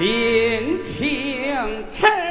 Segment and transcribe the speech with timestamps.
[0.00, 1.04] 心情
[1.92, 2.29] 沉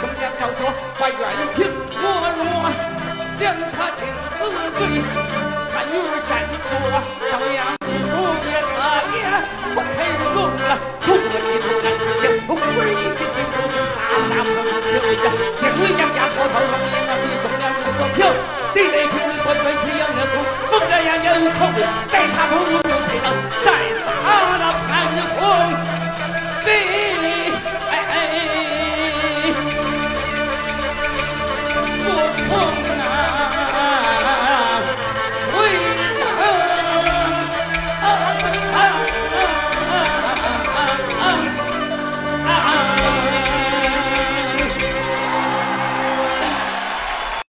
[0.00, 1.18] 中央招说，把冤
[1.54, 1.66] 平
[1.98, 2.06] 我
[2.38, 2.40] 若
[3.34, 4.06] 将他定
[4.38, 4.46] 死
[4.78, 4.80] 罪，
[5.74, 6.30] 他女儿善
[6.70, 6.70] 做
[7.30, 7.74] 当阳
[8.06, 8.12] 叔
[8.46, 9.18] 也他也
[9.74, 13.98] 不开容了，土地头干事情，忽而一记心中心，杀
[14.30, 15.26] 杀破破只为家，
[15.58, 18.22] 心为杨家滔滔容颜啊，比中央不公平，
[18.74, 21.60] 地雷平你关关去杨热空，风着杨杨有仇，
[22.06, 23.26] 再杀头有有谁能
[23.66, 23.66] 再
[24.06, 24.06] 杀
[24.62, 25.10] 了潘
[25.42, 25.97] 公？